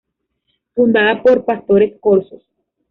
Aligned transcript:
Fundada 0.73 1.21
por 1.21 1.45
pastores 1.45 1.93
corsos. 1.99 2.41